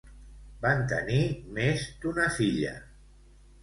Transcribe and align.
Van 0.65 0.81
tenir 0.93 1.21
més 1.59 1.87
d'una 2.01 2.29
filla. 2.43 2.77